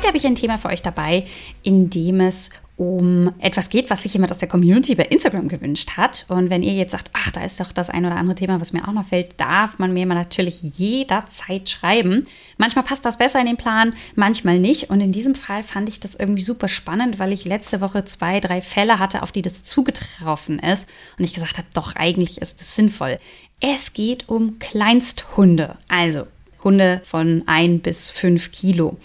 Heute 0.00 0.08
habe 0.08 0.16
ich 0.16 0.26
ein 0.26 0.34
Thema 0.34 0.56
für 0.56 0.68
euch 0.68 0.80
dabei, 0.80 1.26
in 1.62 1.90
dem 1.90 2.20
es 2.20 2.48
um 2.78 3.34
etwas 3.38 3.68
geht, 3.68 3.90
was 3.90 4.02
sich 4.02 4.14
jemand 4.14 4.32
aus 4.32 4.38
der 4.38 4.48
Community 4.48 4.94
bei 4.94 5.04
Instagram 5.04 5.46
gewünscht 5.46 5.98
hat. 5.98 6.24
Und 6.28 6.48
wenn 6.48 6.62
ihr 6.62 6.72
jetzt 6.72 6.92
sagt, 6.92 7.10
ach, 7.12 7.30
da 7.32 7.44
ist 7.44 7.60
doch 7.60 7.70
das 7.70 7.90
ein 7.90 8.06
oder 8.06 8.16
andere 8.16 8.34
Thema, 8.34 8.58
was 8.62 8.72
mir 8.72 8.88
auch 8.88 8.94
noch 8.94 9.08
fällt, 9.08 9.38
darf 9.38 9.78
man 9.78 9.92
mir 9.92 10.06
natürlich 10.06 10.62
jederzeit 10.62 11.68
schreiben. 11.68 12.26
Manchmal 12.56 12.86
passt 12.86 13.04
das 13.04 13.18
besser 13.18 13.40
in 13.40 13.46
den 13.46 13.58
Plan, 13.58 13.92
manchmal 14.14 14.58
nicht. 14.58 14.88
Und 14.88 15.02
in 15.02 15.12
diesem 15.12 15.34
Fall 15.34 15.62
fand 15.62 15.90
ich 15.90 16.00
das 16.00 16.14
irgendwie 16.14 16.44
super 16.44 16.68
spannend, 16.68 17.18
weil 17.18 17.34
ich 17.34 17.44
letzte 17.44 17.82
Woche 17.82 18.06
zwei, 18.06 18.40
drei 18.40 18.62
Fälle 18.62 18.98
hatte, 18.98 19.22
auf 19.22 19.32
die 19.32 19.42
das 19.42 19.64
zugetroffen 19.64 20.60
ist. 20.60 20.88
Und 21.18 21.24
ich 21.24 21.34
gesagt 21.34 21.58
habe, 21.58 21.68
doch, 21.74 21.94
eigentlich 21.94 22.40
ist 22.40 22.58
das 22.58 22.74
sinnvoll. 22.74 23.18
Es 23.60 23.92
geht 23.92 24.30
um 24.30 24.58
Kleinsthunde, 24.60 25.76
also 25.88 26.26
Hunde 26.64 27.02
von 27.04 27.42
ein 27.44 27.80
bis 27.80 28.08
fünf 28.08 28.50
Kilo 28.50 28.96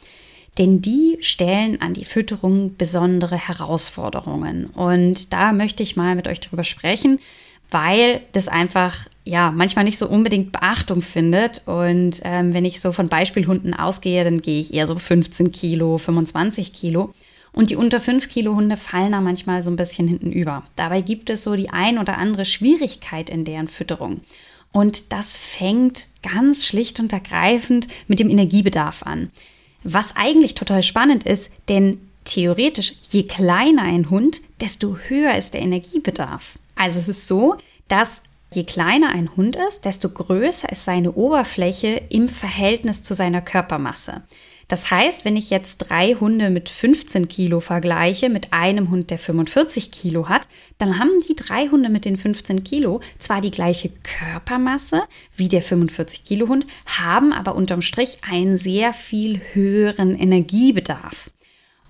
denn 0.57 0.81
die 0.81 1.17
stellen 1.21 1.81
an 1.81 1.93
die 1.93 2.05
Fütterung 2.05 2.77
besondere 2.77 3.37
Herausforderungen. 3.37 4.67
Und 4.67 5.33
da 5.33 5.51
möchte 5.51 5.83
ich 5.83 5.95
mal 5.95 6.15
mit 6.15 6.27
euch 6.27 6.39
drüber 6.39 6.63
sprechen, 6.63 7.19
weil 7.71 8.21
das 8.31 8.47
einfach 8.47 9.07
ja 9.25 9.51
manchmal 9.51 9.83
nicht 9.83 9.97
so 9.97 10.07
unbedingt 10.07 10.51
Beachtung 10.51 11.01
findet. 11.01 11.63
Und 11.65 12.21
ähm, 12.23 12.53
wenn 12.53 12.63
ich 12.63 12.79
so 12.79 12.91
von 12.91 13.09
Beispielhunden 13.09 13.73
ausgehe, 13.73 14.23
dann 14.23 14.41
gehe 14.41 14.59
ich 14.59 14.73
eher 14.73 14.87
so 14.87 14.97
15 14.97 15.51
Kilo, 15.51 15.97
25 15.97 16.73
Kilo. 16.73 17.13
Und 17.51 17.69
die 17.69 17.75
unter 17.75 17.99
5 17.99 18.29
Kilo 18.29 18.55
Hunde 18.55 18.77
fallen 18.77 19.13
da 19.13 19.21
manchmal 19.21 19.63
so 19.63 19.69
ein 19.69 19.77
bisschen 19.77 20.07
hinten 20.07 20.31
über. 20.31 20.63
Dabei 20.75 21.01
gibt 21.01 21.29
es 21.29 21.43
so 21.43 21.55
die 21.55 21.69
ein 21.69 21.97
oder 21.97 22.17
andere 22.17 22.45
Schwierigkeit 22.45 23.29
in 23.29 23.45
deren 23.45 23.67
Fütterung. 23.67 24.21
Und 24.71 25.13
das 25.13 25.37
fängt 25.37 26.07
ganz 26.21 26.65
schlicht 26.65 26.99
und 26.99 27.13
ergreifend 27.13 27.87
mit 28.07 28.19
dem 28.19 28.29
Energiebedarf 28.29 29.03
an. 29.03 29.31
Was 29.87 30.15
eigentlich 30.15 30.55
total 30.55 30.81
spannend 30.81 31.25
ist, 31.25 31.51
denn 31.69 32.01
theoretisch, 32.23 32.95
je 33.03 33.23
kleiner 33.23 33.83
ein 33.83 34.09
Hund, 34.09 34.41
desto 34.59 34.97
höher 34.97 35.35
ist 35.35 35.53
der 35.53 35.61
Energiebedarf. 35.61 36.57
Also 36.75 36.97
es 36.97 37.07
ist 37.07 37.27
so, 37.27 37.57
dass 37.87 38.23
je 38.51 38.63
kleiner 38.63 39.09
ein 39.09 39.35
Hund 39.35 39.55
ist, 39.55 39.85
desto 39.85 40.09
größer 40.09 40.71
ist 40.71 40.85
seine 40.85 41.11
Oberfläche 41.11 42.01
im 42.09 42.29
Verhältnis 42.29 43.03
zu 43.03 43.13
seiner 43.13 43.41
Körpermasse. 43.41 44.23
Das 44.67 44.89
heißt, 44.89 45.25
wenn 45.25 45.37
ich 45.37 45.49
jetzt 45.49 45.77
drei 45.77 46.15
Hunde 46.15 46.49
mit 46.49 46.69
15 46.69 47.27
Kilo 47.27 47.59
vergleiche 47.59 48.29
mit 48.29 48.51
einem 48.51 48.89
Hund, 48.89 49.11
der 49.11 49.19
45 49.19 49.91
Kilo 49.91 50.27
hat, 50.27 50.47
dann 50.79 50.97
haben 50.97 51.11
die 51.27 51.35
drei 51.35 51.67
Hunde 51.67 51.89
mit 51.89 52.05
den 52.05 52.17
15 52.17 52.63
Kilo 52.63 53.01
zwar 53.19 53.41
die 53.41 53.51
gleiche 53.51 53.91
Körpermasse 54.03 55.03
wie 55.35 55.49
der 55.49 55.61
45 55.61 56.25
Kilo 56.25 56.47
Hund, 56.47 56.65
haben 56.85 57.31
aber 57.31 57.55
unterm 57.55 57.83
Strich 57.83 58.17
einen 58.27 58.57
sehr 58.57 58.93
viel 58.93 59.39
höheren 59.53 60.17
Energiebedarf. 60.17 61.29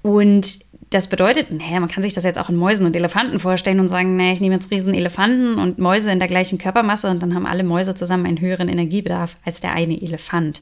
Und 0.02 0.60
das 0.90 1.08
bedeutet, 1.08 1.52
naja, 1.52 1.80
man 1.80 1.90
kann 1.90 2.04
sich 2.04 2.14
das 2.14 2.26
jetzt 2.26 2.38
auch 2.38 2.50
in 2.50 2.56
Mäusen 2.56 2.86
und 2.86 2.96
Elefanten 2.96 3.40
vorstellen 3.40 3.80
und 3.80 3.90
sagen, 3.90 4.18
naja, 4.18 4.34
ich 4.34 4.42
nehme 4.42 4.56
jetzt 4.56 4.70
riesen 4.70 4.94
Elefanten 4.94 5.58
und 5.58 5.80
Mäuse 5.80 6.12
in 6.12 6.20
der 6.20 6.28
gleichen 6.28 6.58
Körpermasse 6.58 7.10
und 7.10 7.24
dann 7.24 7.34
haben 7.34 7.48
alle 7.48 7.64
Mäuse 7.64 7.96
zusammen 7.96 8.26
einen 8.26 8.40
höheren 8.40 8.70
Energiebedarf 8.70 9.38
als 9.44 9.62
der 9.62 9.72
eine 9.72 10.00
Elefant. 10.00 10.62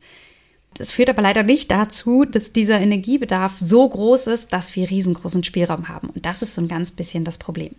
Das 0.76 0.92
führt 0.92 1.10
aber 1.10 1.22
leider 1.22 1.44
nicht 1.44 1.72
dazu, 1.72 2.26
dass 2.26 2.54
dieser 2.54 2.80
Energiebedarf 2.80 3.54
so 3.60 3.88
groß 3.88 4.28
ist, 4.28 4.54
dass 4.54 4.76
wir 4.76 4.90
riesengroßen 4.90 5.44
Spielraum 5.44 5.88
haben. 5.88 6.10
Und 6.10 6.26
das 6.26 6.42
ist 6.42 6.56
so 6.56 6.62
ein 6.62 6.68
ganz 6.68 6.92
bisschen 6.92 7.24
das 7.24 7.38
Problem. 7.38 7.76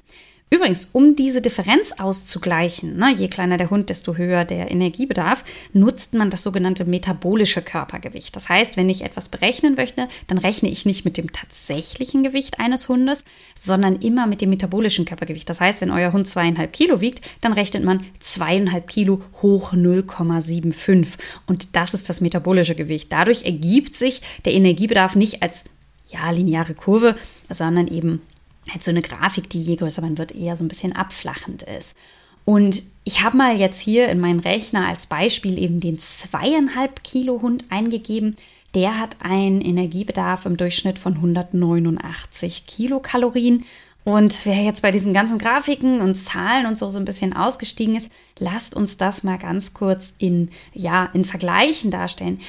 Übrigens, 0.54 0.90
um 0.92 1.16
diese 1.16 1.42
Differenz 1.42 1.90
auszugleichen, 1.98 2.96
ne, 2.96 3.12
je 3.12 3.26
kleiner 3.26 3.56
der 3.56 3.70
Hund, 3.70 3.90
desto 3.90 4.14
höher 4.14 4.44
der 4.44 4.70
Energiebedarf, 4.70 5.42
nutzt 5.72 6.14
man 6.14 6.30
das 6.30 6.44
sogenannte 6.44 6.84
metabolische 6.84 7.60
Körpergewicht. 7.60 8.36
Das 8.36 8.48
heißt, 8.48 8.76
wenn 8.76 8.88
ich 8.88 9.02
etwas 9.02 9.28
berechnen 9.28 9.74
möchte, 9.74 10.06
dann 10.28 10.38
rechne 10.38 10.68
ich 10.68 10.86
nicht 10.86 11.04
mit 11.04 11.16
dem 11.16 11.32
tatsächlichen 11.32 12.22
Gewicht 12.22 12.60
eines 12.60 12.88
Hundes, 12.88 13.24
sondern 13.58 13.96
immer 13.96 14.28
mit 14.28 14.42
dem 14.42 14.50
metabolischen 14.50 15.04
Körpergewicht. 15.04 15.50
Das 15.50 15.60
heißt, 15.60 15.80
wenn 15.80 15.90
euer 15.90 16.12
Hund 16.12 16.28
zweieinhalb 16.28 16.72
Kilo 16.72 17.00
wiegt, 17.00 17.24
dann 17.40 17.52
rechnet 17.52 17.82
man 17.82 18.04
zweieinhalb 18.20 18.86
Kilo 18.86 19.22
hoch 19.42 19.72
0,75. 19.72 21.18
Und 21.48 21.74
das 21.74 21.94
ist 21.94 22.08
das 22.08 22.20
metabolische 22.20 22.76
Gewicht. 22.76 23.12
Dadurch 23.12 23.44
ergibt 23.44 23.96
sich 23.96 24.22
der 24.44 24.52
Energiebedarf 24.52 25.16
nicht 25.16 25.42
als 25.42 25.64
ja, 26.06 26.30
lineare 26.30 26.74
Kurve, 26.74 27.16
sondern 27.48 27.88
eben 27.88 28.22
halt 28.70 28.84
so 28.84 28.90
eine 28.90 29.02
Grafik, 29.02 29.50
die 29.50 29.62
je 29.62 29.76
größer 29.76 30.02
man 30.02 30.18
wird, 30.18 30.32
eher 30.32 30.56
so 30.56 30.64
ein 30.64 30.68
bisschen 30.68 30.94
abflachend 30.94 31.62
ist. 31.62 31.96
Und 32.44 32.82
ich 33.04 33.22
habe 33.22 33.36
mal 33.36 33.56
jetzt 33.56 33.80
hier 33.80 34.08
in 34.08 34.20
meinen 34.20 34.40
Rechner 34.40 34.86
als 34.86 35.06
Beispiel 35.06 35.58
eben 35.58 35.80
den 35.80 35.98
zweieinhalb 35.98 37.02
Kilo 37.02 37.40
Hund 37.42 37.64
eingegeben. 37.70 38.36
Der 38.74 38.98
hat 38.98 39.16
einen 39.20 39.60
Energiebedarf 39.60 40.46
im 40.46 40.56
Durchschnitt 40.56 40.98
von 40.98 41.14
189 41.14 42.66
Kilokalorien. 42.66 43.64
Und 44.04 44.44
wer 44.44 44.62
jetzt 44.62 44.82
bei 44.82 44.90
diesen 44.90 45.14
ganzen 45.14 45.38
Grafiken 45.38 46.02
und 46.02 46.16
Zahlen 46.16 46.66
und 46.66 46.78
so 46.78 46.90
so 46.90 46.98
ein 46.98 47.06
bisschen 47.06 47.34
ausgestiegen 47.34 47.94
ist, 47.94 48.10
lasst 48.38 48.76
uns 48.76 48.98
das 48.98 49.22
mal 49.22 49.38
ganz 49.38 49.72
kurz 49.72 50.14
in, 50.18 50.50
ja, 50.74 51.08
in 51.14 51.24
Vergleichen 51.24 51.90
darstellen 51.90 52.40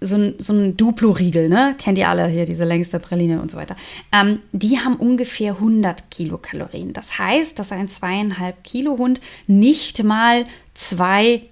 so 0.00 0.16
ein, 0.16 0.34
so 0.38 0.52
ein 0.52 0.76
Duplo-Riegel, 0.76 1.48
ne? 1.48 1.74
Kennt 1.78 1.98
ihr 1.98 2.08
alle 2.08 2.28
hier, 2.28 2.44
diese 2.44 2.64
längste 2.64 3.00
Praline 3.00 3.40
und 3.40 3.50
so 3.50 3.56
weiter. 3.56 3.76
Ähm, 4.12 4.40
die 4.52 4.78
haben 4.78 4.96
ungefähr 4.96 5.54
100 5.54 6.10
Kilokalorien. 6.10 6.92
Das 6.92 7.18
heißt, 7.18 7.58
dass 7.58 7.72
ein 7.72 7.88
zweieinhalb 7.88 8.62
Kilo 8.62 8.96
Hund 8.98 9.20
nicht 9.46 10.02
mal 10.04 10.46
zwei, 10.74 11.42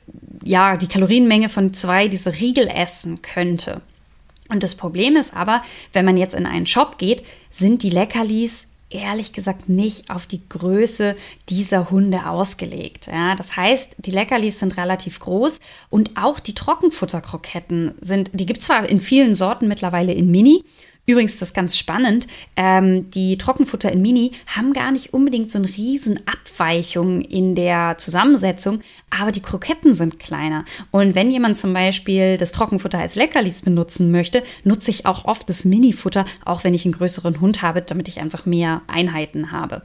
ja, 0.44 0.76
die 0.76 0.86
Kalorienmenge 0.86 1.48
von 1.48 1.74
zwei 1.74 2.08
diese 2.08 2.32
Riegel 2.32 2.68
essen 2.68 3.22
könnte. 3.22 3.80
Und 4.48 4.62
das 4.62 4.76
Problem 4.76 5.16
ist 5.16 5.34
aber, 5.34 5.62
wenn 5.92 6.04
man 6.04 6.16
jetzt 6.16 6.34
in 6.34 6.46
einen 6.46 6.66
Shop 6.66 6.98
geht, 6.98 7.24
sind 7.50 7.82
die 7.82 7.90
Leckerlis 7.90 8.68
ehrlich 8.96 9.32
gesagt 9.32 9.68
nicht 9.68 10.10
auf 10.10 10.26
die 10.26 10.46
Größe 10.48 11.16
dieser 11.48 11.90
Hunde 11.90 12.26
ausgelegt. 12.26 13.06
Ja, 13.06 13.34
das 13.34 13.56
heißt, 13.56 13.96
die 13.98 14.10
Leckerlis 14.10 14.60
sind 14.60 14.76
relativ 14.76 15.20
groß 15.20 15.60
und 15.90 16.10
auch 16.16 16.40
die 16.40 16.54
Trockenfutterkroketten 16.54 17.94
sind, 18.00 18.30
die 18.32 18.46
gibt 18.46 18.60
es 18.60 18.66
zwar 18.66 18.88
in 18.88 19.00
vielen 19.00 19.34
Sorten 19.34 19.68
mittlerweile 19.68 20.12
in 20.12 20.30
Mini 20.30 20.64
Übrigens, 21.06 21.39
das 21.39 21.50
ist 21.50 21.55
ganz 21.55 21.78
spannend. 21.78 22.27
Ähm, 22.56 23.11
die 23.12 23.39
Trockenfutter 23.39 23.93
in 23.93 24.03
Mini 24.03 24.33
haben 24.47 24.72
gar 24.72 24.91
nicht 24.91 25.15
unbedingt 25.15 25.53
so 25.53 25.59
eine 25.59 25.69
riesen 25.69 26.21
Abweichung 26.27 27.21
in 27.21 27.55
der 27.55 27.97
Zusammensetzung, 27.99 28.81
aber 29.09 29.31
die 29.31 29.41
Kroketten 29.41 29.94
sind 29.94 30.19
kleiner. 30.19 30.65
Und 30.91 31.15
wenn 31.15 31.31
jemand 31.31 31.59
zum 31.59 31.72
Beispiel 31.72 32.39
das 32.39 32.50
Trockenfutter 32.50 32.99
als 32.99 33.15
Leckerlis 33.15 33.61
benutzen 33.61 34.11
möchte, 34.11 34.43
nutze 34.65 34.91
ich 34.91 35.06
auch 35.06 35.27
oft 35.27 35.49
das 35.49 35.65
Mini-Futter, 35.65 36.25
auch 36.44 36.65
wenn 36.65 36.75
ich 36.75 36.84
einen 36.84 36.94
größeren 36.94 37.41
Hund 37.41 37.62
habe, 37.62 37.83
damit 37.83 38.09
ich 38.09 38.21
einfach 38.21 38.44
mehr 38.44 38.83
Einheiten 38.88 39.53
habe. 39.53 39.83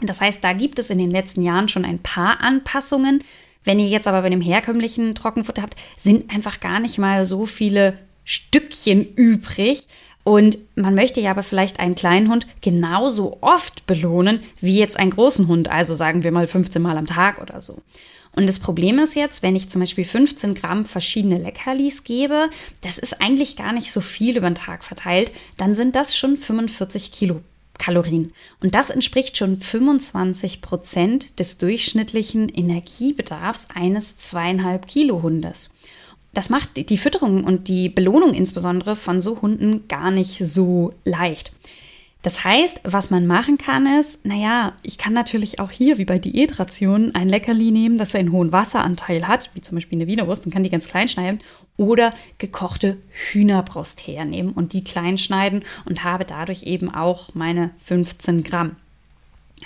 Das 0.00 0.22
heißt, 0.22 0.42
da 0.42 0.54
gibt 0.54 0.78
es 0.78 0.88
in 0.88 0.98
den 0.98 1.10
letzten 1.10 1.42
Jahren 1.42 1.68
schon 1.68 1.84
ein 1.84 1.98
paar 1.98 2.40
Anpassungen. 2.40 3.22
Wenn 3.64 3.78
ihr 3.78 3.88
jetzt 3.88 4.08
aber 4.08 4.22
bei 4.22 4.30
dem 4.30 4.40
herkömmlichen 4.40 5.14
Trockenfutter 5.14 5.60
habt, 5.60 5.76
sind 5.98 6.30
einfach 6.32 6.60
gar 6.60 6.80
nicht 6.80 6.96
mal 6.96 7.26
so 7.26 7.44
viele 7.44 7.98
Stückchen 8.24 9.14
übrig, 9.14 9.86
und 10.26 10.58
man 10.74 10.96
möchte 10.96 11.20
ja 11.20 11.30
aber 11.30 11.44
vielleicht 11.44 11.78
einen 11.78 11.94
kleinen 11.94 12.28
Hund 12.28 12.48
genauso 12.60 13.38
oft 13.42 13.86
belohnen 13.86 14.40
wie 14.60 14.76
jetzt 14.76 14.98
einen 14.98 15.12
großen 15.12 15.46
Hund, 15.46 15.68
also 15.68 15.94
sagen 15.94 16.24
wir 16.24 16.32
mal 16.32 16.48
15 16.48 16.82
Mal 16.82 16.98
am 16.98 17.06
Tag 17.06 17.40
oder 17.40 17.60
so. 17.60 17.80
Und 18.34 18.48
das 18.48 18.58
Problem 18.58 18.98
ist 18.98 19.14
jetzt, 19.14 19.44
wenn 19.44 19.54
ich 19.54 19.68
zum 19.68 19.82
Beispiel 19.82 20.04
15 20.04 20.56
Gramm 20.56 20.84
verschiedene 20.84 21.38
Leckerlis 21.38 22.02
gebe, 22.02 22.50
das 22.80 22.98
ist 22.98 23.22
eigentlich 23.22 23.54
gar 23.54 23.72
nicht 23.72 23.92
so 23.92 24.00
viel 24.00 24.36
über 24.36 24.50
den 24.50 24.56
Tag 24.56 24.82
verteilt, 24.82 25.30
dann 25.58 25.76
sind 25.76 25.94
das 25.94 26.16
schon 26.16 26.36
45 26.36 27.12
Kilokalorien. 27.12 28.32
Und 28.60 28.74
das 28.74 28.90
entspricht 28.90 29.36
schon 29.36 29.60
25 29.60 30.60
Prozent 30.60 31.38
des 31.38 31.58
durchschnittlichen 31.58 32.48
Energiebedarfs 32.48 33.68
eines 33.76 34.18
zweieinhalb 34.18 34.88
Kilo 34.88 35.22
Hundes 35.22 35.70
das 36.36 36.50
macht 36.50 36.76
die 36.76 36.98
Fütterung 36.98 37.44
und 37.44 37.66
die 37.66 37.88
Belohnung 37.88 38.34
insbesondere 38.34 38.94
von 38.94 39.22
so 39.22 39.40
Hunden 39.40 39.88
gar 39.88 40.10
nicht 40.10 40.38
so 40.44 40.92
leicht. 41.04 41.50
Das 42.20 42.44
heißt, 42.44 42.80
was 42.84 43.08
man 43.08 43.26
machen 43.26 43.56
kann, 43.56 43.86
ist, 43.86 44.26
naja, 44.26 44.72
ich 44.82 44.98
kann 44.98 45.14
natürlich 45.14 45.60
auch 45.60 45.70
hier, 45.70 45.96
wie 45.96 46.04
bei 46.04 46.18
Diätrationen, 46.18 47.14
ein 47.14 47.30
Leckerli 47.30 47.70
nehmen, 47.70 47.96
das 47.96 48.14
einen 48.14 48.32
hohen 48.32 48.52
Wasseranteil 48.52 49.26
hat, 49.26 49.50
wie 49.54 49.62
zum 49.62 49.76
Beispiel 49.76 49.96
eine 49.96 50.08
Wienerwurst, 50.08 50.44
und 50.44 50.52
kann 50.52 50.62
die 50.62 50.68
ganz 50.68 50.88
klein 50.88 51.08
schneiden, 51.08 51.40
oder 51.78 52.12
gekochte 52.36 52.98
Hühnerbrust 53.30 54.06
hernehmen 54.06 54.52
und 54.52 54.74
die 54.74 54.84
klein 54.84 55.16
schneiden 55.16 55.62
und 55.86 56.04
habe 56.04 56.26
dadurch 56.26 56.64
eben 56.64 56.94
auch 56.94 57.34
meine 57.34 57.70
15 57.86 58.42
Gramm. 58.42 58.76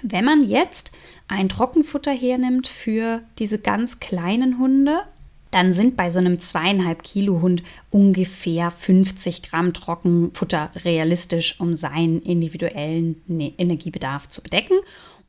Wenn 0.02 0.24
man 0.24 0.44
jetzt 0.44 0.92
ein 1.26 1.48
Trockenfutter 1.48 2.12
hernimmt 2.12 2.68
für 2.68 3.22
diese 3.40 3.58
ganz 3.58 3.98
kleinen 3.98 4.58
Hunde, 4.58 5.00
dann 5.50 5.72
sind 5.72 5.96
bei 5.96 6.10
so 6.10 6.18
einem 6.18 6.40
zweieinhalb 6.40 7.02
Kilo 7.02 7.40
Hund 7.40 7.62
ungefähr 7.90 8.70
50 8.70 9.42
Gramm 9.42 9.72
Trockenfutter 9.72 10.70
realistisch, 10.84 11.58
um 11.60 11.74
seinen 11.74 12.22
individuellen 12.22 13.22
ne-, 13.26 13.52
Energiebedarf 13.58 14.28
zu 14.28 14.42
bedecken. 14.42 14.78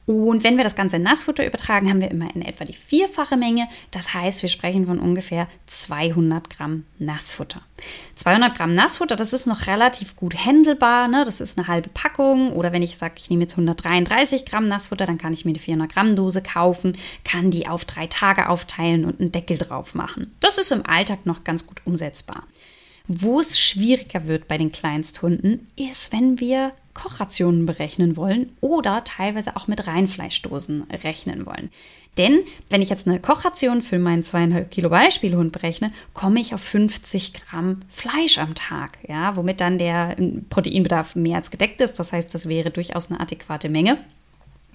Und 0.08 0.44
wenn 0.44 0.58
wir 0.58 0.64
das 0.64 0.76
Ganze 0.76 0.96
in 0.96 1.04
Nassfutter 1.04 1.46
übertragen, 1.46 1.90
haben 1.90 2.02
wir 2.02 2.10
immer 2.10 2.34
in 2.36 2.42
etwa 2.42 2.66
die 2.66 2.74
vierfache 2.74 3.38
Menge. 3.38 3.68
Das 3.92 4.14
heißt, 4.14 4.42
wir 4.42 4.50
sprechen 4.50 4.88
von 4.88 5.00
ungefähr 5.00 5.48
200 5.68 6.50
Gramm 6.50 6.86
Nassfutter. 6.98 7.62
200 8.16 8.56
Gramm 8.56 8.74
Nassfutter, 8.74 9.16
das 9.16 9.34
ist 9.34 9.46
noch 9.46 9.68
relativ 9.68 10.16
gut 10.16 10.36
handelbar. 10.46 11.08
Ne? 11.08 11.24
Das 11.24 11.40
ist 11.40 11.58
eine 11.58 11.68
halbe 11.68 11.90
Packung. 11.90 12.52
Oder 12.54 12.74
wenn 12.74 12.82
ich 12.82 12.98
sage, 12.98 13.14
ich 13.18 13.30
nehme 13.30 13.44
jetzt 13.44 13.54
133 13.54 14.46
Gramm 14.46 14.68
Nassfutter, 14.68 15.06
dann 15.06 15.20
kann 15.20 15.34
ich 15.34 15.46
mir 15.46 15.52
eine 15.52 15.60
400 15.60 15.94
Gramm 15.94 16.16
Dose 16.16 16.42
kaufen, 16.42 16.98
kann 17.24 17.52
die 17.52 17.68
auf 17.68 17.86
drei 17.86 18.08
Tage 18.08 18.50
aufteilen 18.50 19.06
und 19.06 19.20
einen 19.20 19.32
Deckel 19.32 19.58
drauf 19.58 19.94
machen. 19.94 20.36
Das 20.40 20.58
ist 20.58 20.72
im 20.72 20.86
Alltag 20.86 21.26
noch 21.26 21.44
ganz 21.44 21.68
gut 21.68 21.82
umsetzbar. 21.86 22.44
Wo 23.08 23.40
es 23.40 23.60
schwieriger 23.60 24.28
wird 24.28 24.48
bei 24.48 24.58
den 24.58 24.72
Kleinsthunden, 24.72 25.68
ist, 25.76 26.14
wenn 26.14 26.40
wir 26.40 26.72
Kochrationen 26.94 27.66
berechnen 27.66 28.18
wollen 28.18 28.52
oder 28.62 29.04
teilweise 29.04 29.56
auch 29.56 29.68
mit 29.68 29.88
Reinfleischdosen 29.88 30.84
rechnen 31.04 31.46
wollen. 31.46 31.70
Denn 32.18 32.40
wenn 32.70 32.82
ich 32.82 32.90
jetzt 32.90 33.08
eine 33.08 33.20
Kochration 33.20 33.82
für 33.82 33.98
meinen 33.98 34.24
zweieinhalb 34.24 34.70
Kilo 34.70 34.90
Beispielhund 34.90 35.54
berechne, 35.54 35.94
komme 36.14 36.42
ich 36.42 36.54
auf 36.54 36.62
50 36.62 37.34
Gramm 37.34 37.82
Fleisch 37.90 38.38
am 38.38 38.54
Tag, 38.54 38.98
ja, 39.08 39.38
womit 39.38 39.62
dann 39.62 39.78
der 39.78 40.18
Proteinbedarf 40.50 41.16
mehr 41.16 41.38
als 41.38 41.52
gedeckt 41.52 41.80
ist. 41.80 41.96
Das 42.00 42.12
heißt, 42.12 42.34
das 42.34 42.50
wäre 42.50 42.70
durchaus 42.70 43.10
eine 43.10 43.22
adäquate 43.22 43.70
Menge. 43.70 43.98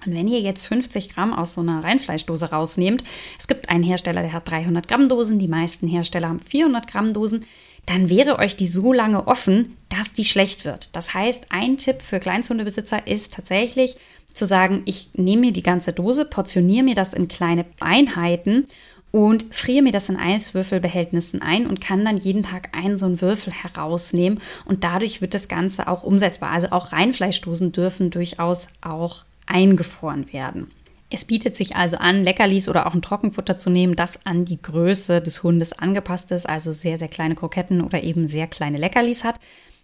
Und 0.05 0.15
wenn 0.15 0.27
ihr 0.27 0.39
jetzt 0.39 0.65
50 0.65 1.13
Gramm 1.13 1.33
aus 1.33 1.53
so 1.53 1.61
einer 1.61 1.83
Reinfleischdose 1.83 2.51
rausnehmt, 2.51 3.03
es 3.37 3.47
gibt 3.47 3.69
einen 3.69 3.83
Hersteller, 3.83 4.21
der 4.21 4.33
hat 4.33 4.49
300 4.49 4.87
Gramm 4.87 5.09
Dosen, 5.09 5.37
die 5.37 5.47
meisten 5.47 5.87
Hersteller 5.87 6.29
haben 6.29 6.39
400 6.39 6.87
Gramm 6.87 7.13
Dosen, 7.13 7.45
dann 7.87 8.09
wäre 8.09 8.37
euch 8.37 8.55
die 8.55 8.67
so 8.67 8.93
lange 8.93 9.27
offen, 9.27 9.77
dass 9.89 10.13
die 10.13 10.25
schlecht 10.25 10.65
wird. 10.65 10.95
Das 10.95 11.13
heißt, 11.13 11.47
ein 11.49 11.77
Tipp 11.77 12.01
für 12.01 12.19
Kleinsthundebesitzer 12.19 13.07
ist 13.07 13.33
tatsächlich 13.33 13.97
zu 14.33 14.45
sagen, 14.45 14.83
ich 14.85 15.09
nehme 15.13 15.47
mir 15.47 15.53
die 15.53 15.63
ganze 15.63 15.93
Dose, 15.93 16.25
portioniere 16.25 16.83
mir 16.83 16.95
das 16.95 17.13
in 17.13 17.27
kleine 17.27 17.65
Einheiten 17.79 18.65
und 19.11 19.45
friere 19.55 19.81
mir 19.81 19.93
das 19.93 20.09
in 20.09 20.17
Eiswürfelbehältnissen 20.17 21.41
ein 21.41 21.65
und 21.65 21.81
kann 21.81 22.03
dann 22.03 22.17
jeden 22.17 22.43
Tag 22.43 22.75
einen 22.77 22.97
so 22.97 23.05
einen 23.05 23.21
Würfel 23.21 23.53
herausnehmen 23.53 24.41
und 24.65 24.83
dadurch 24.83 25.21
wird 25.21 25.33
das 25.33 25.47
Ganze 25.47 25.87
auch 25.87 26.03
umsetzbar. 26.03 26.51
Also 26.51 26.67
auch 26.71 26.91
Reinfleischdosen 26.91 27.71
dürfen 27.71 28.11
durchaus 28.11 28.67
auch 28.81 29.23
eingefroren 29.45 30.31
werden. 30.33 30.67
Es 31.09 31.23
bietet 31.23 31.55
sich 31.55 31.75
also 31.75 31.97
an, 31.97 32.23
Leckerlis 32.23 32.67
oder 32.67 32.85
auch 32.85 32.93
ein 32.93 33.01
Trockenfutter 33.01 33.57
zu 33.57 33.69
nehmen, 33.69 33.95
das 33.95 34.25
an 34.25 34.43
die 34.43 34.61
Größe 34.61 35.21
des 35.21 35.41
Hundes 35.41 35.71
angepasst 35.71 36.31
ist, 36.31 36.47
also 36.47 36.73
sehr, 36.73 36.97
sehr 36.97 37.07
kleine 37.07 37.35
Kroketten 37.35 37.81
oder 37.81 38.03
eben 38.03 38.27
sehr 38.27 38.47
kleine 38.47 38.77
Leckerlis 38.77 39.23
hat. 39.23 39.39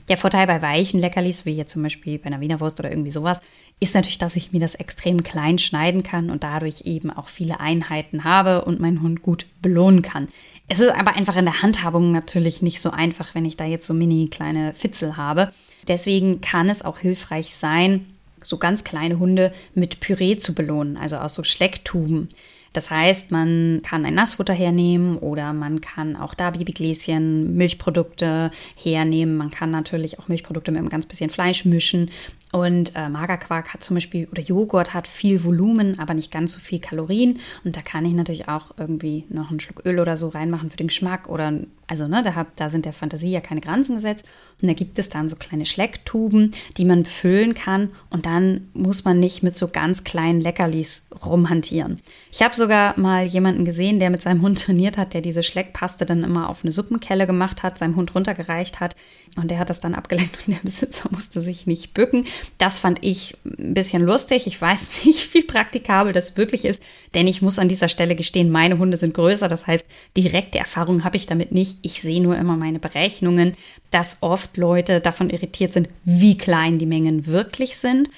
Der 0.10 0.18
Vorteil 0.18 0.48
bei 0.48 0.62
weichen 0.62 1.00
Leckerlis, 1.00 1.46
wie 1.46 1.54
hier 1.54 1.66
zum 1.66 1.82
Beispiel 1.82 2.20
bei 2.20 2.26
einer 2.26 2.42
Wiener 2.42 2.62
oder 2.62 2.90
irgendwie 2.90 3.10
sowas, 3.10 3.40
ist 3.80 3.96
natürlich, 3.96 4.18
dass 4.18 4.36
ich 4.36 4.52
mir 4.52 4.60
das 4.60 4.76
extrem 4.76 5.24
klein 5.24 5.60
schneiden 5.60 6.04
kann 6.04 6.30
und 6.30 6.44
dadurch 6.44 6.82
eben 6.82 7.10
auch 7.10 7.30
viele 7.30 7.62
Einheiten 7.62 8.26
habe 8.26 8.66
und 8.66 8.82
meinen 8.82 9.02
Hund 9.02 9.22
gut 9.22 9.46
belohnen 9.62 10.02
kann. 10.02 10.28
Es 10.68 10.82
ist 10.82 10.92
aber 10.92 11.16
einfach 11.16 11.38
in 11.38 11.46
der 11.46 11.62
Handhabung 11.62 12.12
natürlich 12.12 12.62
nicht 12.62 12.82
so 12.82 12.92
einfach, 12.92 13.34
wenn 13.34 13.46
ich 13.46 13.56
da 13.56 13.64
jetzt 13.64 13.88
so 13.88 13.94
mini 13.94 14.28
kleine 14.30 14.74
Fitzel 14.74 15.16
habe. 15.16 15.54
Deswegen 15.88 16.42
kann 16.42 16.70
es 16.70 16.84
auch 16.84 17.00
hilfreich 17.00 17.56
sein, 17.56 18.13
so 18.44 18.58
ganz 18.58 18.84
kleine 18.84 19.20
Hunde 19.20 19.54
mit 19.74 20.00
Püree 20.00 20.38
zu 20.38 20.54
belohnen, 20.54 20.98
also 20.98 21.18
aus 21.18 21.34
so 21.34 21.44
Schlecktuben. 21.44 22.30
Das 22.74 22.90
heißt, 22.90 23.30
man 23.30 23.82
kann 23.84 24.04
ein 24.04 24.16
Nassfutter 24.16 24.54
hernehmen 24.54 25.18
oder 25.18 25.54
man 25.54 25.80
kann 25.80 26.16
auch 26.16 26.34
da 26.34 26.50
Babygläschen, 26.50 27.56
Milchprodukte 27.56 28.52
hernehmen. 28.76 29.38
Man 29.38 29.52
kann 29.52 29.70
natürlich 29.70 30.20
auch 30.20 30.28
Milchprodukte 30.28 30.72
mit 30.72 30.80
einem 30.80 30.90
ganz 30.90 31.06
bisschen 31.06 31.30
Fleisch 31.30 31.66
mischen. 31.66 32.10
Und 32.54 32.96
äh, 32.96 33.10
Magerquark 33.10 33.74
hat 33.74 33.84
zum 33.84 33.96
Beispiel, 33.96 34.28
oder 34.32 34.44
Joghurt 34.44 34.94
hat 34.94 35.08
viel 35.08 35.44
Volumen, 35.44 35.98
aber 35.98 36.14
nicht 36.14 36.32
ganz 36.32 36.54
so 36.54 36.60
viel 36.60 36.78
Kalorien. 36.78 37.40
Und 37.64 37.76
da 37.76 37.82
kann 37.82 38.06
ich 38.06 38.14
natürlich 38.14 38.48
auch 38.48 38.76
irgendwie 38.78 39.26
noch 39.30 39.50
einen 39.50 39.60
Schluck 39.60 39.84
Öl 39.88 40.00
oder 40.00 40.18
so 40.18 40.28
reinmachen 40.28 40.70
für 40.70 40.78
den 40.78 40.90
Geschmack. 40.90 41.28
Oder, 41.28 41.52
also, 41.88 42.08
ne, 42.08 42.22
da, 42.22 42.36
hab, 42.36 42.56
da 42.56 42.70
sind 42.70 42.86
der 42.86 42.94
Fantasie 42.94 43.32
ja 43.32 43.42
keine 43.42 43.60
Grenzen 43.60 43.96
gesetzt. 43.96 44.28
Und 44.62 44.68
da 44.68 44.76
gibt 44.76 45.00
es 45.00 45.10
dann 45.10 45.30
so 45.30 45.36
kleine 45.36 45.66
Schlecktuben, 45.66 46.52
die 46.78 46.86
man 46.86 47.02
befüllen 47.02 47.56
kann. 47.56 47.90
Und 48.12 48.28
dann 48.28 48.70
muss 48.74 49.04
man 49.04 49.20
nicht 49.20 49.42
mit 49.42 49.58
so 49.58 49.68
ganz 49.68 50.04
kleinen 50.04 50.40
Leckerlis 50.40 51.08
rumhantieren. 51.26 52.02
Ich 52.32 52.44
habe 52.44 52.54
sogar 52.54 53.00
mal 53.00 53.26
jemanden 53.26 53.66
gesehen, 53.66 54.00
der 54.00 54.12
mit 54.12 54.22
seinem 54.22 54.44
Hund 54.44 54.62
trainiert 54.62 54.96
hat, 54.98 55.16
der 55.16 55.22
diese 55.22 55.42
Schleckpaste 55.42 56.06
dann 56.06 56.24
immer 56.24 56.50
auf 56.50 56.64
eine 56.64 56.72
Suppenkelle 56.72 57.26
gemacht 57.26 57.64
hat, 57.64 57.80
seinem 57.80 57.96
Hund 57.96 58.14
runtergereicht 58.14 58.80
hat. 58.80 58.96
Und 59.38 59.50
der 59.50 59.58
hat 59.58 59.72
das 59.72 59.82
dann 59.82 59.96
abgelenkt 59.96 60.38
und 60.46 60.54
der 60.54 60.62
Besitzer 60.62 61.10
musste 61.12 61.42
sich 61.42 61.66
nicht 61.66 61.96
bücken. 61.96 62.28
Das 62.58 62.80
fand 62.80 63.00
ich 63.02 63.36
ein 63.46 63.74
bisschen 63.74 64.04
lustig. 64.04 64.48
Ich 64.48 64.62
weiß 64.62 64.90
nicht, 65.06 65.34
wie 65.34 65.44
praktikabel 65.44 66.14
das 66.14 66.38
wirklich 66.38 66.66
ist, 66.66 66.82
denn 67.14 67.28
ich 67.28 67.42
muss 67.42 67.60
an 67.60 67.70
dieser 67.70 67.90
Stelle 67.90 68.16
gestehen, 68.16 68.50
meine 68.50 68.78
Hunde 68.78 68.98
sind 68.98 69.14
größer. 69.14 69.48
Das 69.48 69.68
heißt, 69.68 69.86
direkte 70.16 70.60
Erfahrung 70.60 71.04
habe 71.04 71.18
ich 71.18 71.26
damit 71.26 71.52
nicht. 71.52 71.78
Ich 71.82 72.02
sehe 72.02 72.22
nur 72.22 72.38
immer 72.38 72.58
meine 72.58 72.80
Berechnungen, 72.80 73.56
dass 73.92 74.18
oft 74.22 74.58
Leute 74.58 75.00
davon 75.00 75.30
irritiert 75.30 75.74
sind, 75.74 75.90
wie 76.06 76.38
klein 76.38 76.80
die 76.80 76.86
Mengen 76.86 77.28
wirklich 77.28 77.78
sind. 77.78 78.10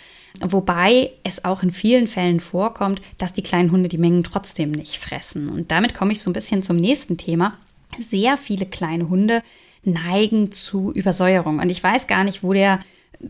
Wobei 0.42 1.12
es 1.24 1.46
auch 1.46 1.64
in 1.64 1.72
vielen 1.72 2.08
Fällen 2.08 2.40
vorkommt, 2.40 3.02
dass 3.18 3.34
die 3.34 3.44
kleinen 3.44 3.72
Hunde 3.72 3.90
die 3.90 3.98
Mengen 3.98 4.24
trotzdem 4.24 4.72
nicht 4.72 4.98
fressen. 4.98 5.50
Und 5.50 5.72
damit 5.72 5.94
komme 5.94 6.12
ich 6.12 6.22
so 6.22 6.30
ein 6.30 6.34
bisschen 6.34 6.62
zum 6.62 6.76
nächsten 6.76 7.18
Thema. 7.18 7.58
Sehr 8.00 8.38
viele 8.38 8.66
kleine 8.66 9.08
Hunde 9.08 9.42
neigen 9.84 10.52
zu 10.52 10.92
Übersäuerung. 10.92 11.60
Und 11.60 11.70
ich 11.70 11.82
weiß 11.82 12.08
gar 12.08 12.24
nicht, 12.24 12.44
wo 12.44 12.52
der 12.52 12.80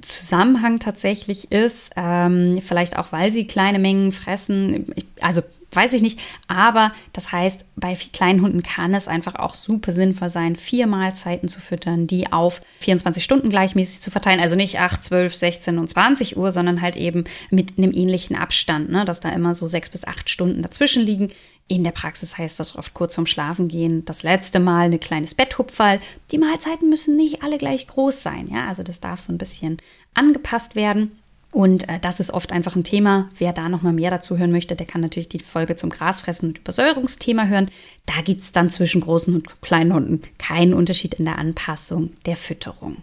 Zusammenhang 0.02 0.80
tatsächlich 0.80 1.52
ist. 1.52 1.92
Ähm, 1.96 2.62
vielleicht 2.66 2.98
auch, 2.98 3.12
weil 3.12 3.32
sie 3.32 3.48
kleine 3.48 3.80
Mengen 3.80 4.12
fressen. 4.12 4.92
Ich, 4.96 5.06
also 5.22 5.42
weiß 5.76 5.94
ich 5.94 6.02
nicht. 6.02 6.20
Aber 6.48 6.92
das 7.14 7.32
heißt, 7.32 7.66
bei 7.76 7.96
kleinen 8.14 8.42
Hunden 8.42 8.64
kann 8.64 8.94
es 8.94 9.08
einfach 9.08 9.36
auch 9.36 9.56
super 9.56 9.92
sinnvoll 9.92 10.30
sein, 10.30 10.56
vier 10.56 10.88
Mahlzeiten 10.88 11.50
zu 11.50 11.60
füttern, 11.60 12.08
die 12.08 12.32
auf 12.32 12.62
24 12.80 13.24
Stunden 13.24 13.50
gleichmäßig 13.50 14.02
zu 14.02 14.12
verteilen. 14.12 14.40
Also 14.40 14.56
nicht 14.56 14.80
8, 14.80 15.04
12, 15.04 15.36
16 15.36 15.78
und 15.78 15.90
20 15.90 16.38
Uhr, 16.38 16.52
sondern 16.52 16.82
halt 16.82 16.96
eben 16.96 17.26
mit 17.50 17.78
einem 17.78 17.92
ähnlichen 17.92 18.36
Abstand, 18.36 18.90
ne? 18.92 19.06
dass 19.06 19.20
da 19.20 19.30
immer 19.30 19.56
so 19.56 19.68
sechs 19.68 19.90
bis 19.90 20.06
acht 20.06 20.30
Stunden 20.30 20.62
dazwischen 20.62 21.04
liegen. 21.04 21.32
In 21.68 21.84
der 21.84 21.92
Praxis 21.92 22.38
heißt 22.38 22.60
das 22.60 22.76
oft 22.76 22.94
kurz 22.94 23.16
vorm 23.16 23.26
Schlafengehen 23.26 24.06
das 24.06 24.22
letzte 24.22 24.60
Mal 24.60 24.92
ein 24.92 25.00
kleines 25.00 25.34
Betthupferl. 25.34 26.00
Die 26.32 26.38
Mahlzeiten 26.38 26.90
müssen 26.90 27.18
nicht 27.18 27.42
alle 27.42 27.58
gleich 27.58 27.88
groß 27.88 28.22
sein, 28.22 28.48
ja, 28.52 28.68
also 28.68 28.84
das 28.84 29.00
darf 29.00 29.20
so 29.20 29.34
ein 29.34 29.40
bisschen 29.40 29.80
angepasst 30.14 30.76
werden. 30.76 31.18
Und 31.56 31.88
äh, 31.88 32.00
das 32.02 32.20
ist 32.20 32.32
oft 32.32 32.52
einfach 32.52 32.76
ein 32.76 32.84
Thema. 32.84 33.30
Wer 33.38 33.54
da 33.54 33.70
nochmal 33.70 33.94
mehr 33.94 34.12
dazu 34.12 34.38
hören 34.38 34.52
möchte, 34.52 34.76
der 34.76 34.86
kann 34.86 35.00
natürlich 35.00 35.30
die 35.30 35.40
Folge 35.40 35.78
zum 35.78 35.90
Grasfressen 35.90 36.50
und 36.50 36.58
Übersäuerungsthema 36.58 37.46
hören. 37.46 37.72
Da 38.06 38.22
gibt 38.22 38.42
es 38.42 38.52
dann 38.52 38.70
zwischen 38.70 39.00
großen 39.00 39.34
und 39.34 39.62
kleinen 39.62 39.94
Hunden 39.94 40.22
keinen 40.38 40.74
Unterschied 40.74 41.14
in 41.14 41.24
der 41.24 41.38
Anpassung 41.38 42.10
der 42.26 42.36
Fütterung. 42.36 42.98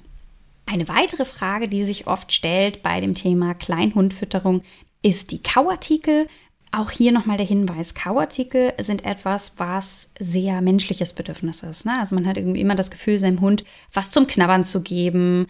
Eine 0.66 0.87
weitere 0.87 1.25
Frage, 1.25 1.66
die 1.66 1.82
sich 1.82 2.06
oft 2.06 2.30
stellt 2.30 2.82
bei 2.82 3.00
dem 3.00 3.14
Thema 3.14 3.54
Kleinhundfütterung, 3.54 4.61
ist 5.00 5.30
die 5.30 5.42
Kauartikel. 5.42 6.26
Auch 6.75 6.91
hier 6.91 7.12
nochmal 7.12 7.37
der 7.37 7.45
Hinweis, 7.45 7.95
Kauartikel 7.95 8.73
sind 8.79 9.05
etwas, 9.05 9.59
was 9.59 10.14
sehr 10.19 10.62
menschliches 10.62 11.12
Bedürfnis 11.12 11.62
ist. 11.62 11.85
Ne? 11.85 11.99
Also 11.99 12.14
man 12.14 12.26
hat 12.26 12.38
irgendwie 12.38 12.62
immer 12.62 12.75
das 12.75 12.91
Gefühl, 12.91 13.19
seinem 13.19 13.43
Hund 13.43 13.62
was 13.93 14.11
zum 14.11 14.26
Knabbern 14.26 14.64
zu 14.64 14.83
geben. 14.83 15.49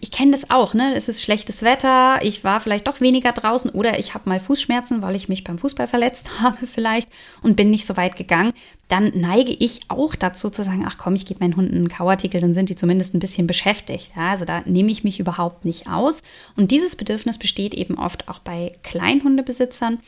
Ich 0.00 0.10
kenne 0.12 0.30
das 0.30 0.48
auch, 0.48 0.72
ne? 0.72 0.94
Es 0.94 1.10
ist 1.10 1.22
schlechtes 1.22 1.62
Wetter, 1.62 2.20
ich 2.22 2.42
war 2.42 2.58
vielleicht 2.58 2.86
doch 2.86 3.02
weniger 3.02 3.32
draußen 3.32 3.70
oder 3.72 3.98
ich 3.98 4.14
habe 4.14 4.30
mal 4.30 4.40
Fußschmerzen, 4.40 5.02
weil 5.02 5.14
ich 5.14 5.28
mich 5.28 5.44
beim 5.44 5.58
Fußball 5.58 5.88
verletzt 5.88 6.30
habe 6.40 6.66
vielleicht 6.66 7.10
und 7.42 7.54
bin 7.54 7.68
nicht 7.68 7.86
so 7.86 7.98
weit 7.98 8.16
gegangen. 8.16 8.54
Dann 8.88 9.12
neige 9.14 9.52
ich 9.52 9.80
auch 9.88 10.14
dazu 10.14 10.48
zu 10.48 10.64
sagen, 10.64 10.84
ach 10.86 10.96
komm, 10.96 11.14
ich 11.14 11.26
gebe 11.26 11.40
meinen 11.40 11.56
Hunden 11.56 11.76
einen 11.76 11.88
Kauartikel, 11.88 12.40
dann 12.40 12.54
sind 12.54 12.70
die 12.70 12.76
zumindest 12.76 13.14
ein 13.14 13.20
bisschen 13.20 13.46
beschäftigt. 13.46 14.12
Ja? 14.16 14.30
Also 14.30 14.46
da 14.46 14.62
nehme 14.64 14.90
ich 14.90 15.04
mich 15.04 15.20
überhaupt 15.20 15.66
nicht 15.66 15.88
aus. 15.88 16.22
Und 16.56 16.70
dieses 16.70 16.96
Bedürfnis 16.96 17.38
besteht 17.38 17.74
eben 17.74 17.98
oft 17.98 18.28
auch 18.28 18.38
bei 18.38 18.74
Kleinhundebesitzern. 18.82 19.98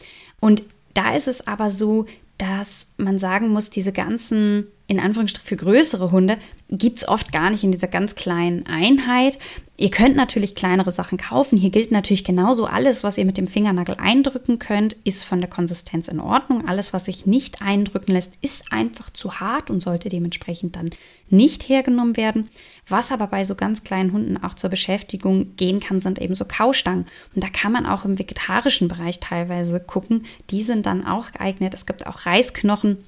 Und 0.45 0.63
da 0.93 1.17
ist 1.17 1.27
es 1.27 1.47
aber 1.47 1.71
so, 1.71 2.05
dass 2.37 2.89
man 2.99 3.19
sagen 3.19 3.49
muss, 3.49 3.71
diese 3.71 3.93
ganzen, 3.93 4.67
in 4.87 5.01
Anführungsstrichen 5.01 5.47
für 5.47 5.57
größere 5.57 6.11
Hunde, 6.11 6.37
gibt 6.71 6.99
es 6.99 7.09
oft 7.09 7.33
gar 7.33 7.51
nicht 7.51 7.65
in 7.65 7.73
dieser 7.73 7.89
ganz 7.89 8.15
kleinen 8.15 8.67
Einheit. 8.67 9.39
Ihr 9.77 9.91
könnt 9.91 10.15
natürlich 10.15 10.55
kleinere 10.55 10.93
Sachen 10.93 11.19
kaufen. 11.19 11.59
Hier 11.59 11.71
gilt 11.71 11.91
natürlich 11.91 12.23
genauso 12.23 12.67
alles, 12.67 13.03
was 13.03 13.19
ihr 13.19 13.25
mit 13.25 13.39
dem 13.39 13.49
Fingernagel 13.49 13.97
eindrücken 13.99 14.59
könnt, 14.59 14.93
ist 15.05 15.25
von 15.25 15.41
der 15.41 15.51
Konsistenz 15.51 16.09
in 16.09 16.21
Ordnung. 16.21 16.69
Alles, 16.69 16.93
was 16.93 17.07
sich 17.07 17.27
nicht 17.27 17.63
eindrücken 17.63 18.13
lässt, 18.13 18.35
ist 18.43 18.73
einfach 18.73 19.11
zu 19.11 19.41
hart 19.41 19.71
und 19.71 19.81
sollte 19.81 20.09
dementsprechend 20.09 20.77
dann 20.77 20.91
nicht 21.29 21.69
hergenommen 21.69 22.17
werden. 22.17 22.51
Was 22.87 23.11
aber 23.11 23.27
bei 23.27 23.45
so 23.45 23.55
ganz 23.55 23.85
kleinen 23.85 24.13
Hunden 24.13 24.37
auch 24.37 24.55
zur 24.55 24.71
Beschäftigung 24.71 25.57
gehen 25.57 25.81
kann, 25.81 26.01
sind 26.01 26.21
eben 26.21 26.35
so 26.35 26.45
Kaustangen. 26.45 27.07
Und 27.35 27.43
da 27.43 27.49
kann 27.49 27.73
man 27.73 27.87
auch 27.87 28.05
im 28.05 28.19
vegetarischen 28.19 28.89
Bereich 28.89 29.19
teilweise 29.21 29.81
gucken. 29.81 30.27
Die 30.51 30.63
sind 30.63 30.87
dann 30.87 31.07
auch 31.07 31.33
geeignet. 31.33 31.75
Es 31.75 31.87
gibt 31.87 32.07
auch 32.07 32.27
Reisknochen 32.27 32.99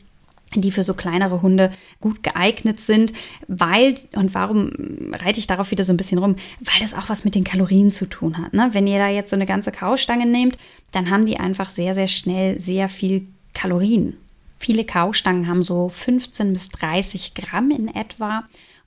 die 0.54 0.70
für 0.70 0.84
so 0.84 0.94
kleinere 0.94 1.42
Hunde 1.42 1.72
gut 2.00 2.22
geeignet 2.22 2.80
sind, 2.80 3.12
weil, 3.48 3.96
und 4.14 4.34
warum 4.34 4.70
reite 5.12 5.40
ich 5.40 5.46
darauf 5.46 5.70
wieder 5.70 5.84
so 5.84 5.92
ein 5.92 5.96
bisschen 5.96 6.18
rum, 6.18 6.36
weil 6.60 6.80
das 6.80 6.94
auch 6.94 7.08
was 7.08 7.24
mit 7.24 7.34
den 7.34 7.44
Kalorien 7.44 7.90
zu 7.90 8.06
tun 8.06 8.38
hat. 8.38 8.54
Ne? 8.54 8.70
Wenn 8.72 8.86
ihr 8.86 8.98
da 8.98 9.08
jetzt 9.08 9.30
so 9.30 9.36
eine 9.36 9.46
ganze 9.46 9.72
Kaustange 9.72 10.26
nehmt, 10.26 10.56
dann 10.92 11.10
haben 11.10 11.26
die 11.26 11.38
einfach 11.38 11.68
sehr, 11.68 11.94
sehr 11.94 12.08
schnell 12.08 12.60
sehr 12.60 12.88
viel 12.88 13.26
Kalorien. 13.54 14.16
Viele 14.58 14.84
Kaustangen 14.84 15.48
haben 15.48 15.62
so 15.62 15.88
15 15.88 16.52
bis 16.52 16.68
30 16.70 17.34
Gramm 17.34 17.70
in 17.70 17.94
etwa 17.94 18.44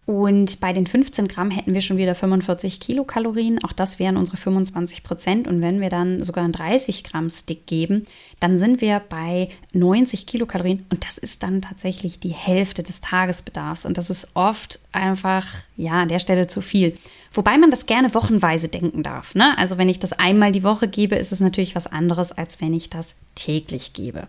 und 0.09 0.59
bei 0.59 0.73
den 0.73 0.87
15 0.87 1.27
Gramm 1.27 1.51
hätten 1.51 1.75
wir 1.75 1.81
schon 1.81 1.97
wieder 1.97 2.15
45 2.15 2.79
Kilokalorien. 2.79 3.63
Auch 3.63 3.73
das 3.73 3.99
wären 3.99 4.17
unsere 4.17 4.37
25 4.37 5.03
Prozent. 5.03 5.47
Und 5.47 5.61
wenn 5.61 5.81
wir 5.81 5.91
dann 5.91 6.23
sogar 6.23 6.43
einen 6.43 6.51
30 6.51 7.03
Gramm 7.03 7.29
Stick 7.29 7.67
geben, 7.67 8.07
dann 8.39 8.57
sind 8.57 8.81
wir 8.81 9.03
bei 9.07 9.49
90 9.73 10.25
Kilokalorien. 10.25 10.83
Und 10.89 11.05
das 11.05 11.19
ist 11.19 11.43
dann 11.43 11.61
tatsächlich 11.61 12.19
die 12.19 12.33
Hälfte 12.33 12.81
des 12.81 13.01
Tagesbedarfs. 13.01 13.85
Und 13.85 13.99
das 13.99 14.09
ist 14.09 14.31
oft 14.33 14.79
einfach, 14.91 15.45
ja, 15.77 16.01
an 16.01 16.07
der 16.07 16.17
Stelle 16.17 16.47
zu 16.47 16.61
viel. 16.61 16.97
Wobei 17.31 17.59
man 17.59 17.69
das 17.69 17.85
gerne 17.85 18.11
wochenweise 18.15 18.67
denken 18.67 19.03
darf. 19.03 19.35
Ne? 19.35 19.55
Also 19.59 19.77
wenn 19.77 19.89
ich 19.89 19.99
das 19.99 20.13
einmal 20.13 20.51
die 20.51 20.63
Woche 20.63 20.87
gebe, 20.87 21.17
ist 21.17 21.31
es 21.31 21.39
natürlich 21.39 21.75
was 21.75 21.85
anderes, 21.85 22.31
als 22.31 22.59
wenn 22.61 22.73
ich 22.73 22.89
das 22.89 23.13
täglich 23.35 23.93
gebe. 23.93 24.27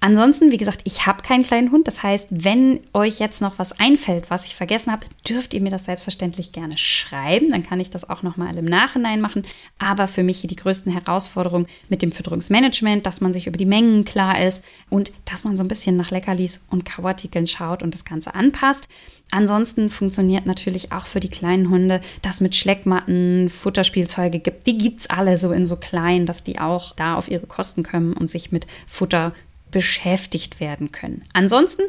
Ansonsten, 0.00 0.52
wie 0.52 0.58
gesagt, 0.58 0.82
ich 0.84 1.06
habe 1.06 1.22
keinen 1.22 1.42
kleinen 1.42 1.72
Hund. 1.72 1.88
Das 1.88 2.04
heißt, 2.04 2.28
wenn 2.30 2.80
euch 2.92 3.18
jetzt 3.18 3.42
noch 3.42 3.58
was 3.58 3.80
einfällt, 3.80 4.30
was 4.30 4.46
ich 4.46 4.54
vergessen 4.54 4.92
habe, 4.92 5.06
dürft 5.28 5.54
ihr 5.54 5.60
mir 5.60 5.70
das 5.70 5.86
selbstverständlich 5.86 6.52
gerne 6.52 6.78
schreiben. 6.78 7.50
Dann 7.50 7.64
kann 7.64 7.80
ich 7.80 7.90
das 7.90 8.08
auch 8.08 8.22
nochmal 8.22 8.56
im 8.56 8.64
Nachhinein 8.64 9.20
machen. 9.20 9.44
Aber 9.78 10.06
für 10.06 10.22
mich 10.22 10.38
hier 10.38 10.48
die 10.48 10.56
größten 10.56 10.92
Herausforderungen 10.92 11.66
mit 11.88 12.02
dem 12.02 12.12
Fütterungsmanagement, 12.12 13.06
dass 13.06 13.20
man 13.20 13.32
sich 13.32 13.48
über 13.48 13.56
die 13.56 13.66
Mengen 13.66 14.04
klar 14.04 14.40
ist 14.40 14.64
und 14.88 15.12
dass 15.24 15.42
man 15.42 15.56
so 15.56 15.64
ein 15.64 15.68
bisschen 15.68 15.96
nach 15.96 16.12
Leckerlis 16.12 16.64
und 16.70 16.84
Kauartikeln 16.84 17.48
schaut 17.48 17.82
und 17.82 17.92
das 17.92 18.04
Ganze 18.04 18.36
anpasst. 18.36 18.86
Ansonsten 19.30 19.90
funktioniert 19.90 20.46
natürlich 20.46 20.92
auch 20.92 21.06
für 21.06 21.20
die 21.20 21.28
kleinen 21.28 21.68
Hunde, 21.70 22.00
dass 22.22 22.40
mit 22.40 22.54
Schleckmatten 22.54 23.50
Futterspielzeuge 23.50 24.38
gibt. 24.38 24.66
Die 24.66 24.78
gibt 24.78 25.00
es 25.00 25.10
alle 25.10 25.36
so 25.36 25.52
in 25.52 25.66
so 25.66 25.76
klein, 25.76 26.24
dass 26.24 26.44
die 26.44 26.58
auch 26.58 26.94
da 26.94 27.16
auf 27.16 27.28
ihre 27.28 27.46
Kosten 27.46 27.82
kommen 27.82 28.14
und 28.14 28.30
sich 28.30 28.52
mit 28.52 28.66
Futter 28.86 29.34
beschäftigt 29.70 30.60
werden 30.60 30.92
können. 30.92 31.24
Ansonsten 31.32 31.82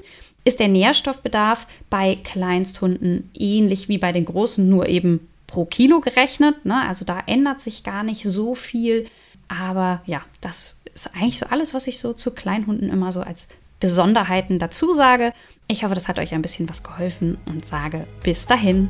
ist 0.43 0.59
der 0.59 0.67
Nährstoffbedarf 0.67 1.67
bei 1.89 2.17
Kleinsthunden 2.23 3.29
ähnlich 3.33 3.89
wie 3.89 3.97
bei 3.97 4.11
den 4.11 4.25
großen, 4.25 4.67
nur 4.67 4.87
eben 4.87 5.27
pro 5.47 5.65
Kilo 5.65 5.99
gerechnet. 5.99 6.65
Ne? 6.65 6.81
Also 6.87 7.05
da 7.05 7.21
ändert 7.25 7.61
sich 7.61 7.83
gar 7.83 8.03
nicht 8.03 8.23
so 8.23 8.55
viel. 8.55 9.07
Aber 9.47 10.01
ja, 10.05 10.21
das 10.41 10.77
ist 10.93 11.15
eigentlich 11.15 11.39
so 11.39 11.47
alles, 11.47 11.73
was 11.73 11.87
ich 11.87 11.99
so 11.99 12.13
zu 12.13 12.31
Kleinhunden 12.31 12.89
immer 12.89 13.11
so 13.11 13.21
als 13.21 13.49
Besonderheiten 13.79 14.59
dazu 14.59 14.93
sage. 14.93 15.33
Ich 15.67 15.83
hoffe, 15.83 15.95
das 15.95 16.07
hat 16.07 16.19
euch 16.19 16.33
ein 16.33 16.41
bisschen 16.41 16.69
was 16.69 16.83
geholfen 16.83 17.37
und 17.45 17.65
sage 17.65 18.07
bis 18.23 18.45
dahin. 18.45 18.89